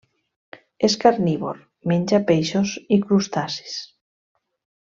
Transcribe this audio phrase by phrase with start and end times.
[0.87, 1.59] És carnívor:
[1.93, 3.81] menja peixos i crustacis.